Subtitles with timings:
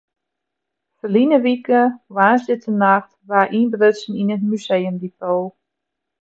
[0.97, 1.81] Ferline wike
[2.15, 5.45] woansdeitenacht waard ynbrutsen yn it museumdepot.